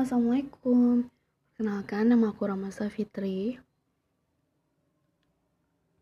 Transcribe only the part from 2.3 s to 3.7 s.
aku Ramasa Fitri.